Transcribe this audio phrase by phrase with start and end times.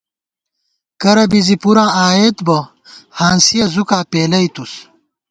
[1.01, 2.59] کرہ بی زی پُراں آئیت بہ،
[3.17, 4.73] ہانسِیَہ زُکا پېلیتُس